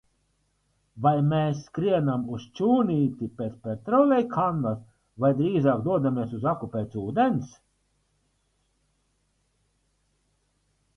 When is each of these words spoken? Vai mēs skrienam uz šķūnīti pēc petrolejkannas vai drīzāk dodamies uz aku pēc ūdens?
Vai 1.05 1.11
mēs 1.33 1.59
skrienam 1.65 2.23
uz 2.37 2.45
šķūnīti 2.47 3.29
pēc 3.43 3.59
petrolejkannas 3.69 4.81
vai 5.25 5.33
drīzāk 5.43 5.85
dodamies 5.91 6.35
uz 6.41 6.51
aku 6.55 6.73
pēc 6.77 6.99
ūdens? 7.05 7.55